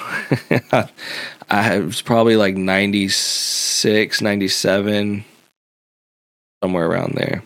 I 1.49 1.79
was 1.79 2.01
probably 2.01 2.35
like 2.35 2.55
96, 2.57 4.21
97, 4.21 5.23
somewhere 6.63 6.87
around 6.87 7.13
there. 7.15 7.41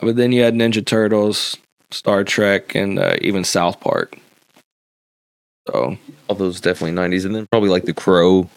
But 0.00 0.16
then 0.16 0.32
you 0.32 0.42
had 0.42 0.54
Ninja 0.54 0.84
Turtles, 0.84 1.56
Star 1.90 2.24
Trek, 2.24 2.74
and 2.74 2.98
uh, 2.98 3.16
even 3.20 3.44
South 3.44 3.80
Park. 3.80 4.18
So 5.68 5.98
All 6.28 6.36
those 6.36 6.60
definitely 6.60 6.96
'90s, 6.96 7.24
and 7.26 7.34
then 7.34 7.46
probably 7.50 7.70
like 7.70 7.84
the 7.84 7.94
Crow. 7.94 8.48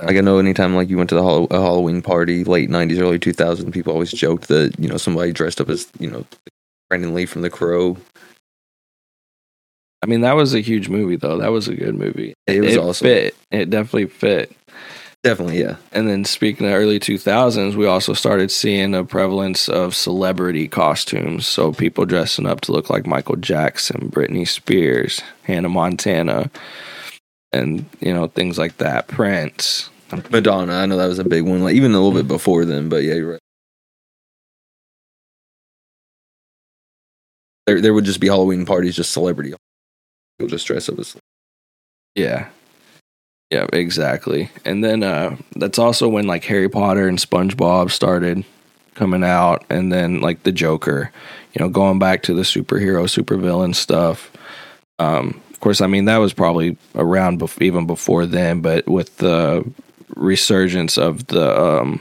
Like 0.00 0.16
I 0.16 0.20
know, 0.20 0.38
anytime 0.38 0.76
like 0.76 0.88
you 0.88 0.96
went 0.96 1.08
to 1.10 1.16
the 1.16 1.22
Hall- 1.22 1.48
a 1.50 1.60
Halloween 1.60 2.00
party, 2.02 2.44
late 2.44 2.70
'90s, 2.70 3.00
early 3.00 3.18
2000s, 3.18 3.72
people 3.72 3.92
always 3.92 4.12
joked 4.12 4.48
that 4.48 4.78
you 4.78 4.88
know 4.88 4.96
somebody 4.96 5.32
dressed 5.32 5.60
up 5.60 5.68
as 5.68 5.88
you 5.98 6.08
know 6.10 6.24
Brandon 6.88 7.14
Lee 7.14 7.26
from 7.26 7.42
the 7.42 7.50
Crow. 7.50 7.96
I 10.02 10.06
mean, 10.06 10.20
that 10.20 10.34
was 10.36 10.54
a 10.54 10.60
huge 10.60 10.88
movie, 10.88 11.16
though. 11.16 11.38
That 11.38 11.50
was 11.50 11.68
a 11.68 11.74
good 11.74 11.96
movie. 11.96 12.34
It 12.46 12.60
was 12.60 12.76
awesome. 12.76 13.06
Fit. 13.06 13.36
It 13.50 13.70
definitely 13.70 14.06
fit. 14.06 14.52
Definitely, 15.24 15.58
yeah. 15.58 15.76
And 15.90 16.08
then 16.08 16.24
speaking 16.24 16.66
of 16.66 16.72
early 16.72 17.00
2000s, 17.00 17.74
we 17.74 17.86
also 17.86 18.12
started 18.12 18.52
seeing 18.52 18.94
a 18.94 19.04
prevalence 19.04 19.68
of 19.68 19.96
celebrity 19.96 20.68
costumes. 20.68 21.44
So 21.46 21.72
people 21.72 22.04
dressing 22.04 22.46
up 22.46 22.60
to 22.62 22.72
look 22.72 22.88
like 22.88 23.06
Michael 23.06 23.34
Jackson, 23.34 24.10
Britney 24.10 24.46
Spears, 24.46 25.20
Hannah 25.42 25.68
Montana, 25.68 26.48
and, 27.52 27.84
you 27.98 28.14
know, 28.14 28.28
things 28.28 28.56
like 28.58 28.76
that. 28.76 29.08
Prince. 29.08 29.90
Madonna, 30.30 30.74
I 30.74 30.86
know 30.86 30.96
that 30.96 31.08
was 31.08 31.18
a 31.18 31.24
big 31.24 31.42
one. 31.42 31.64
Like 31.64 31.74
even 31.74 31.92
a 31.92 32.00
little 32.00 32.12
bit 32.12 32.28
before 32.28 32.64
then, 32.64 32.88
but 32.88 33.02
yeah, 33.02 33.14
you're 33.14 33.32
right. 33.32 33.37
There, 37.68 37.82
there 37.82 37.92
would 37.92 38.06
just 38.06 38.18
be 38.18 38.28
Halloween 38.28 38.64
parties, 38.64 38.96
just 38.96 39.12
celebrity. 39.12 39.52
People 40.38 40.48
just 40.48 40.66
dress 40.66 40.88
up 40.88 40.98
as. 40.98 41.14
Yeah. 42.14 42.48
Yeah, 43.50 43.66
exactly. 43.74 44.50
And 44.64 44.82
then 44.82 45.02
uh 45.02 45.36
that's 45.54 45.78
also 45.78 46.08
when 46.08 46.26
like 46.26 46.44
Harry 46.44 46.70
Potter 46.70 47.06
and 47.08 47.18
SpongeBob 47.18 47.90
started 47.90 48.46
coming 48.94 49.22
out 49.22 49.66
and 49.68 49.92
then 49.92 50.22
like 50.22 50.44
the 50.44 50.52
Joker, 50.52 51.12
you 51.52 51.62
know, 51.62 51.68
going 51.68 51.98
back 51.98 52.22
to 52.22 52.32
the 52.32 52.40
superhero, 52.40 53.04
supervillain 53.04 53.74
stuff. 53.74 54.32
Um 54.98 55.38
of 55.50 55.60
course, 55.60 55.82
I 55.82 55.88
mean 55.88 56.06
that 56.06 56.16
was 56.18 56.32
probably 56.32 56.78
around 56.94 57.38
bef- 57.38 57.60
even 57.60 57.86
before 57.86 58.24
then, 58.24 58.62
but 58.62 58.88
with 58.88 59.18
the 59.18 59.70
resurgence 60.16 60.96
of 60.96 61.26
the 61.26 61.60
um 61.60 62.00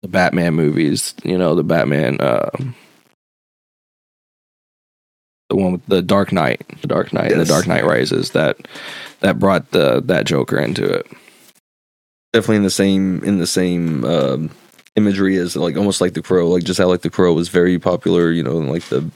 the 0.00 0.08
Batman 0.08 0.54
movies, 0.54 1.12
you 1.24 1.36
know, 1.36 1.54
the 1.54 1.62
Batman 1.62 2.16
um 2.22 2.74
the 5.50 5.56
one 5.56 5.72
with 5.72 5.86
the 5.86 6.00
Dark 6.00 6.32
Knight, 6.32 6.62
the 6.80 6.86
Dark 6.86 7.12
Knight, 7.12 7.32
and 7.32 7.40
the 7.40 7.44
Dark 7.44 7.66
Knight 7.66 7.84
Rises 7.84 8.30
that 8.30 8.56
that 9.20 9.38
brought 9.38 9.72
the 9.72 10.00
that 10.06 10.24
Joker 10.24 10.58
into 10.58 10.84
it. 10.90 11.06
definitely 12.32 12.56
in 12.56 12.62
the 12.62 12.70
same 12.70 13.22
in 13.24 13.38
the 13.38 13.46
same 13.46 14.04
um, 14.04 14.50
imagery 14.96 15.36
as 15.36 15.56
like 15.56 15.76
almost 15.76 16.00
like 16.00 16.14
the 16.14 16.22
crow 16.22 16.48
like 16.48 16.64
just 16.64 16.78
how 16.78 16.86
like 16.86 17.02
the 17.02 17.10
crow 17.10 17.34
was 17.34 17.48
very 17.50 17.78
popular 17.78 18.30
you 18.30 18.42
know 18.42 18.58
in 18.58 18.68
like 18.68 18.84
the 18.84 19.10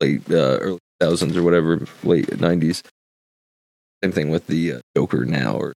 late 0.00 0.22
uh, 0.30 0.58
early 0.62 0.78
thousands 1.00 1.36
or 1.36 1.42
whatever 1.42 1.86
late 2.04 2.26
90s 2.28 2.82
same 4.02 4.12
thing 4.12 4.30
with 4.30 4.46
the 4.46 4.74
uh, 4.74 4.80
joker 4.96 5.24
now 5.24 5.56
or 5.56 5.72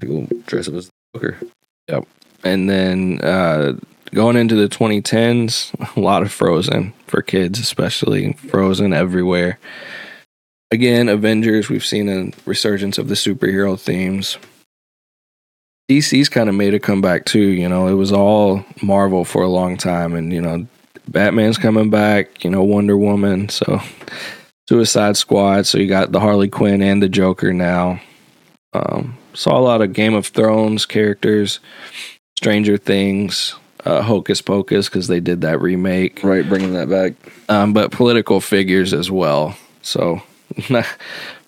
people 0.00 0.26
dress 0.46 0.66
up 0.68 0.74
as 0.74 0.86
the 0.86 0.92
joker 1.14 1.38
Yep. 1.88 2.06
And 2.44 2.68
then 2.70 3.20
uh, 3.22 3.74
going 4.12 4.36
into 4.36 4.54
the 4.54 4.68
2010s, 4.68 5.96
a 5.96 6.00
lot 6.00 6.22
of 6.22 6.32
Frozen 6.32 6.92
for 7.06 7.22
kids, 7.22 7.58
especially 7.58 8.32
Frozen 8.34 8.92
everywhere. 8.92 9.58
Again, 10.70 11.08
Avengers, 11.08 11.68
we've 11.68 11.84
seen 11.84 12.08
a 12.08 12.30
resurgence 12.44 12.98
of 12.98 13.08
the 13.08 13.14
superhero 13.14 13.78
themes. 13.78 14.36
DC's 15.90 16.28
kind 16.28 16.50
of 16.50 16.54
made 16.54 16.74
a 16.74 16.80
comeback 16.80 17.24
too. 17.24 17.38
You 17.38 17.68
know, 17.68 17.86
it 17.86 17.94
was 17.94 18.12
all 18.12 18.64
Marvel 18.82 19.24
for 19.24 19.42
a 19.42 19.48
long 19.48 19.78
time, 19.78 20.14
and 20.14 20.32
you 20.32 20.42
know, 20.42 20.66
Batman's 21.08 21.56
coming 21.56 21.88
back. 21.88 22.44
You 22.44 22.50
know, 22.50 22.62
Wonder 22.62 22.98
Woman. 22.98 23.48
So, 23.48 23.80
Suicide 24.68 25.16
Squad. 25.16 25.66
So 25.66 25.78
you 25.78 25.86
got 25.86 26.12
the 26.12 26.20
Harley 26.20 26.48
Quinn 26.48 26.82
and 26.82 27.02
the 27.02 27.08
Joker 27.08 27.54
now. 27.54 28.00
Um, 28.74 29.16
saw 29.32 29.58
a 29.58 29.60
lot 29.60 29.80
of 29.80 29.94
Game 29.94 30.12
of 30.12 30.26
Thrones 30.26 30.84
characters, 30.84 31.60
Stranger 32.36 32.76
Things, 32.76 33.54
uh, 33.88 34.02
Hocus 34.02 34.42
Pocus 34.42 34.88
because 34.88 35.08
they 35.08 35.20
did 35.20 35.40
that 35.40 35.60
remake. 35.60 36.22
right 36.22 36.48
bringing 36.48 36.74
that 36.74 36.88
back 36.88 37.14
Um, 37.48 37.72
but 37.72 37.90
political 37.90 38.40
figures 38.40 38.92
as 38.92 39.10
well. 39.10 39.56
So. 39.82 40.22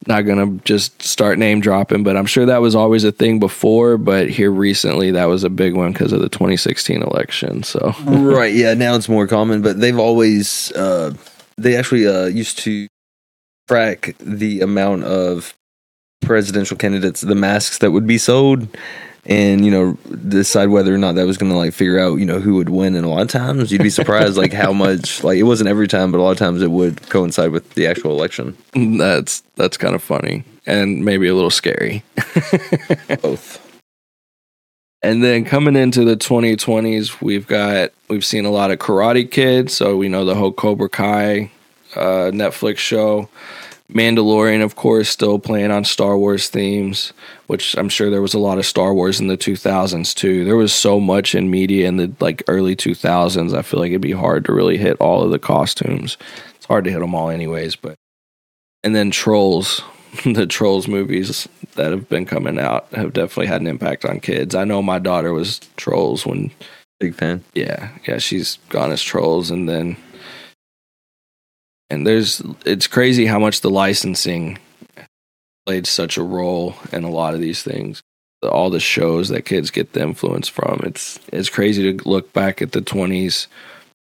Not, 0.06 0.26
gonna 0.26 0.58
just 0.64 1.02
start 1.02 1.38
name 1.38 1.60
dropping, 1.60 2.04
but 2.04 2.16
I'm 2.16 2.26
sure 2.26 2.46
that 2.46 2.60
was 2.60 2.74
always 2.74 3.02
a 3.02 3.10
thing 3.10 3.40
before. 3.40 3.96
But 3.96 4.28
here 4.28 4.50
recently, 4.50 5.10
that 5.12 5.24
was 5.24 5.42
a 5.42 5.50
big 5.50 5.74
one 5.74 5.92
because 5.92 6.12
of 6.12 6.20
the 6.20 6.28
2016 6.28 7.02
election. 7.02 7.62
So 7.62 7.94
right 8.04 8.54
yeah 8.54 8.74
now 8.74 8.94
it's 8.94 9.08
more 9.08 9.26
common 9.26 9.62
but 9.62 9.80
they've 9.80 9.98
always 9.98 10.70
uh 10.72 11.14
they 11.56 11.76
actually 11.76 12.06
uh 12.06 12.26
used 12.26 12.58
to 12.60 12.88
track 13.68 14.16
the 14.18 14.60
amount 14.60 15.04
of 15.04 15.54
presidential 16.22 16.76
candidates 16.76 17.20
the 17.20 17.34
masks 17.34 17.78
that 17.78 17.92
would 17.92 18.06
be 18.06 18.18
sold 18.18 18.68
and 19.26 19.64
you 19.64 19.70
know 19.70 19.92
decide 20.28 20.68
whether 20.70 20.94
or 20.94 20.98
not 20.98 21.14
that 21.14 21.26
was 21.26 21.36
going 21.36 21.52
to 21.52 21.58
like 21.58 21.74
figure 21.74 21.98
out 21.98 22.16
you 22.16 22.24
know 22.24 22.40
who 22.40 22.54
would 22.54 22.70
win 22.70 22.94
and 22.94 23.04
a 23.04 23.08
lot 23.08 23.22
of 23.22 23.28
times 23.28 23.70
you'd 23.70 23.82
be 23.82 23.90
surprised 23.90 24.36
like 24.36 24.52
how 24.52 24.72
much 24.72 25.22
like 25.22 25.36
it 25.38 25.42
wasn't 25.42 25.68
every 25.68 25.86
time 25.86 26.10
but 26.10 26.18
a 26.18 26.22
lot 26.22 26.30
of 26.30 26.38
times 26.38 26.62
it 26.62 26.70
would 26.70 27.06
coincide 27.10 27.50
with 27.50 27.74
the 27.74 27.86
actual 27.86 28.12
election 28.12 28.56
that's 28.98 29.42
that's 29.56 29.76
kind 29.76 29.94
of 29.94 30.02
funny 30.02 30.44
and 30.66 31.04
maybe 31.04 31.26
a 31.28 31.34
little 31.34 31.50
scary. 31.50 32.02
both 33.22 33.66
And 35.02 35.24
then 35.24 35.44
coming 35.44 35.76
into 35.76 36.04
the 36.04 36.16
2020s, 36.16 37.20
we've 37.20 37.46
got 37.46 37.90
we've 38.08 38.24
seen 38.24 38.44
a 38.44 38.50
lot 38.50 38.70
of 38.70 38.78
Karate 38.78 39.30
Kid, 39.30 39.70
so 39.70 39.96
we 39.96 40.08
know 40.08 40.24
the 40.24 40.34
whole 40.34 40.52
Cobra 40.52 40.88
Kai 40.88 41.50
uh, 41.96 42.30
Netflix 42.32 42.78
show. 42.78 43.28
Mandalorian, 43.92 44.62
of 44.62 44.76
course, 44.76 45.08
still 45.08 45.38
playing 45.38 45.70
on 45.70 45.84
Star 45.84 46.16
Wars 46.16 46.48
themes, 46.48 47.12
which 47.46 47.76
I'm 47.76 47.88
sure 47.88 48.10
there 48.10 48.22
was 48.22 48.34
a 48.34 48.38
lot 48.38 48.58
of 48.58 48.66
Star 48.66 48.94
Wars 48.94 49.20
in 49.20 49.26
the 49.26 49.36
2000s 49.36 50.14
too. 50.14 50.44
There 50.44 50.56
was 50.56 50.72
so 50.72 51.00
much 51.00 51.34
in 51.34 51.50
media 51.50 51.88
in 51.88 51.96
the 51.96 52.12
like 52.20 52.42
early 52.48 52.76
2000s. 52.76 53.56
I 53.56 53.62
feel 53.62 53.80
like 53.80 53.90
it'd 53.90 54.00
be 54.00 54.12
hard 54.12 54.44
to 54.46 54.52
really 54.52 54.76
hit 54.76 54.96
all 55.00 55.22
of 55.22 55.30
the 55.30 55.38
costumes. 55.38 56.16
It's 56.56 56.66
hard 56.66 56.84
to 56.84 56.90
hit 56.90 57.00
them 57.00 57.14
all, 57.14 57.30
anyways. 57.30 57.76
But 57.76 57.96
and 58.82 58.94
then 58.94 59.10
Trolls, 59.10 59.82
the 60.24 60.46
Trolls 60.46 60.88
movies 60.88 61.48
that 61.74 61.90
have 61.90 62.08
been 62.08 62.26
coming 62.26 62.58
out 62.58 62.86
have 62.92 63.12
definitely 63.12 63.46
had 63.46 63.60
an 63.60 63.66
impact 63.66 64.04
on 64.04 64.20
kids. 64.20 64.54
I 64.54 64.64
know 64.64 64.82
my 64.82 64.98
daughter 64.98 65.32
was 65.32 65.60
Trolls 65.76 66.24
when 66.24 66.50
big 67.00 67.14
fan 67.14 67.42
yeah, 67.54 67.90
yeah, 68.06 68.18
she's 68.18 68.58
gone 68.68 68.92
as 68.92 69.02
trolls, 69.02 69.50
and 69.50 69.68
then 69.68 69.96
and 71.90 72.06
there's 72.06 72.42
it's 72.64 72.86
crazy 72.86 73.26
how 73.26 73.38
much 73.38 73.60
the 73.60 73.70
licensing 73.70 74.58
played 75.66 75.86
such 75.86 76.16
a 76.16 76.22
role 76.22 76.74
in 76.92 77.04
a 77.04 77.10
lot 77.10 77.34
of 77.34 77.40
these 77.40 77.62
things. 77.62 78.02
All 78.42 78.70
the 78.70 78.80
shows 78.80 79.28
that 79.28 79.44
kids 79.44 79.70
get 79.70 79.92
the 79.92 80.00
influence 80.00 80.48
from. 80.48 80.80
It's 80.84 81.18
it's 81.32 81.50
crazy 81.50 81.92
to 81.92 82.08
look 82.08 82.32
back 82.32 82.62
at 82.62 82.72
the 82.72 82.80
twenties 82.80 83.48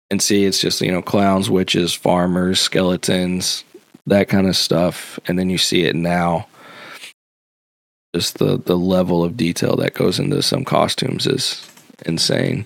and 0.10 0.22
see 0.22 0.46
it's 0.46 0.62
just 0.62 0.82
you 0.82 0.92
know 0.92 1.02
clowns, 1.02 1.50
witches, 1.50 1.94
farmers, 1.94 2.60
skeletons, 2.60 3.64
that 4.08 4.30
kind 4.30 4.48
of 4.48 4.56
stuff, 4.56 5.20
and 5.28 5.38
then 5.38 5.50
you 5.50 5.58
see 5.58 5.84
it 5.84 5.96
now. 5.96 6.48
Just 8.16 8.38
the 8.38 8.58
the 8.58 8.78
level 8.78 9.24
of 9.24 9.38
detail 9.38 9.76
that 9.78 9.94
goes 9.94 10.20
into 10.20 10.42
some 10.42 10.64
costumes 10.64 11.28
is 11.28 11.70
insane. 12.06 12.66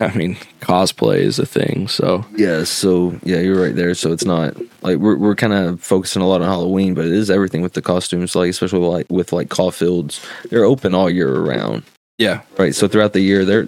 I 0.00 0.16
mean, 0.16 0.36
cosplay 0.60 1.18
is 1.18 1.38
a 1.38 1.46
thing, 1.46 1.86
so 1.88 2.24
Yeah, 2.36 2.64
so 2.64 3.18
yeah, 3.22 3.38
you're 3.38 3.62
right 3.62 3.74
there. 3.74 3.94
So 3.94 4.12
it's 4.12 4.24
not 4.24 4.56
like 4.82 4.98
we're 4.98 5.16
we're 5.16 5.34
kind 5.34 5.52
of 5.52 5.82
focusing 5.82 6.22
a 6.22 6.26
lot 6.26 6.40
on 6.40 6.48
Halloween, 6.48 6.94
but 6.94 7.04
it 7.04 7.12
is 7.12 7.30
everything 7.30 7.60
with 7.60 7.74
the 7.74 7.82
costumes, 7.82 8.34
like 8.34 8.50
especially 8.50 8.80
like 8.80 9.06
with 9.10 9.32
like 9.32 9.48
Caufields. 9.48 10.24
They're 10.48 10.64
open 10.64 10.94
all 10.94 11.10
year 11.10 11.34
around, 11.34 11.82
yeah, 12.18 12.42
right? 12.58 12.74
So 12.74 12.88
throughout 12.88 13.12
the 13.12 13.20
year, 13.20 13.44
they're 13.44 13.66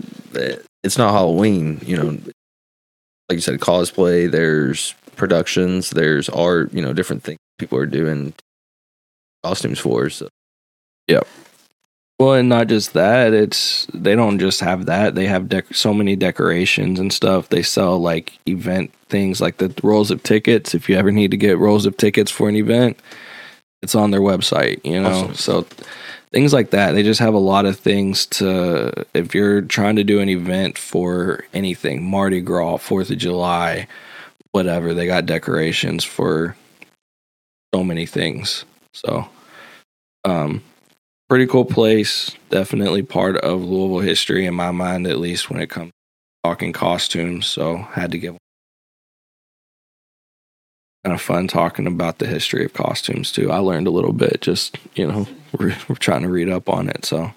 it's 0.83 0.99
not 0.99 1.13
Halloween, 1.13 1.81
you 1.85 1.97
know. 1.97 2.19
Like 3.29 3.37
you 3.37 3.41
said, 3.41 3.61
cosplay. 3.61 4.31
There's 4.31 4.95
productions. 5.17 5.91
There's 5.91 6.29
art. 6.29 6.73
You 6.73 6.83
know, 6.83 6.93
different 6.93 7.23
things 7.23 7.39
people 7.59 7.79
are 7.79 7.87
doing 7.87 8.35
costumes 9.45 9.79
for. 9.79 10.11
So 10.11 10.29
Well, 12.19 12.35
and 12.35 12.49
not 12.49 12.69
just 12.69 12.93
that, 12.93 13.33
it's 13.33 13.87
they 13.93 14.15
don't 14.15 14.39
just 14.39 14.61
have 14.61 14.87
that. 14.87 15.15
They 15.15 15.27
have 15.27 15.45
dec- 15.45 15.75
so 15.75 15.93
many 15.93 16.15
decorations 16.15 17.01
and 17.01 17.13
stuff. 17.13 17.49
They 17.49 17.63
sell 17.63 17.99
like 17.99 18.39
event 18.47 18.93
things 19.09 19.41
like 19.41 19.57
the 19.57 19.75
rolls 19.83 20.11
of 20.11 20.23
tickets. 20.23 20.75
If 20.75 20.89
you 20.89 20.97
ever 20.97 21.11
need 21.11 21.33
to 21.33 21.37
get 21.37 21.59
rolls 21.59 21.85
of 21.85 21.97
tickets 21.97 22.31
for 22.31 22.49
an 22.49 22.57
event, 22.57 22.99
it's 23.83 23.95
on 23.95 24.13
their 24.13 24.21
website, 24.21 24.85
you 24.85 25.03
know. 25.03 25.11
Awesome. 25.11 25.35
So 25.35 25.67
things 26.33 26.53
like 26.53 26.71
that. 26.71 26.93
They 26.93 27.03
just 27.03 27.21
have 27.21 27.35
a 27.35 27.39
lot 27.39 27.67
of 27.67 27.79
things 27.79 28.27
to 28.27 29.05
if 29.15 29.35
you're 29.35 29.63
trying 29.63 29.97
to 29.97 30.05
do 30.05 30.21
an 30.21 30.29
event 30.29 30.79
for 30.79 31.45
anything, 31.53 32.09
Mardi 32.09 32.41
Gras, 32.41 32.79
4th 32.79 33.11
of 33.11 33.19
July, 33.19 33.89
whatever. 34.53 34.95
They 34.95 35.07
got 35.07 35.27
decorations 35.27 36.05
for 36.05 36.57
so 37.75 37.83
many 37.83 38.07
things. 38.07 38.65
So 38.95 39.29
um 40.25 40.63
pretty 41.33 41.47
cool 41.47 41.65
place. 41.65 42.31
Definitely 42.51 43.03
part 43.05 43.39
of 43.39 43.65
Louisville 43.65 44.07
history 44.07 44.45
in 44.45 44.53
my 44.53 44.71
mind, 44.71 45.07
at 45.07 45.17
least 45.17 45.49
when 45.49 45.63
it 45.63 45.71
comes 45.71 45.89
to 45.89 45.95
talking 46.45 46.75
costumes. 46.75 47.47
So 47.47 47.79
had 47.79 48.11
to 48.11 48.19
give 48.19 48.37
kind 51.03 51.15
of 51.15 51.23
fun 51.23 51.49
talking 51.49 51.87
about 51.87 52.19
the 52.19 52.27
history 52.27 52.67
of 52.67 52.75
costumes 52.75 53.33
too. 53.33 53.51
I 53.51 53.61
learned 53.61 53.87
a 53.87 53.91
little 53.91 54.13
bit, 54.13 54.43
just 54.43 54.77
you 54.95 55.07
know, 55.07 55.27
we're, 55.59 55.75
we're 55.89 55.95
trying 55.95 56.21
to 56.21 56.29
read 56.29 56.51
up 56.51 56.69
on 56.69 56.91
it. 56.91 57.07
So 57.07 57.33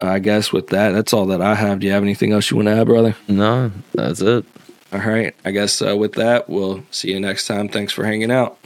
I 0.00 0.20
guess 0.20 0.52
with 0.52 0.68
that, 0.68 0.92
that's 0.92 1.12
all 1.12 1.26
that 1.26 1.42
I 1.42 1.56
have. 1.56 1.80
Do 1.80 1.88
you 1.88 1.92
have 1.94 2.04
anything 2.04 2.30
else 2.30 2.48
you 2.48 2.58
want 2.58 2.68
to 2.68 2.76
add, 2.76 2.86
brother? 2.86 3.16
no, 3.26 3.72
that's 3.92 4.20
it. 4.20 4.44
All 4.92 5.00
right. 5.00 5.34
I 5.44 5.50
guess 5.50 5.82
uh, 5.82 5.96
with 5.96 6.12
that, 6.12 6.48
we'll 6.48 6.84
see 6.92 7.10
you 7.10 7.18
next 7.18 7.48
time. 7.48 7.68
Thanks 7.68 7.92
for 7.92 8.04
hanging 8.04 8.30
out. 8.30 8.56